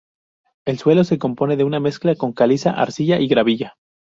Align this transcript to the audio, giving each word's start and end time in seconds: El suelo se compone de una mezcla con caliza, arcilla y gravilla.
El 0.65 0.79
suelo 0.79 1.03
se 1.03 1.19
compone 1.19 1.57
de 1.57 1.63
una 1.63 1.79
mezcla 1.79 2.15
con 2.15 2.33
caliza, 2.33 2.71
arcilla 2.71 3.19
y 3.19 3.27
gravilla. 3.27 3.75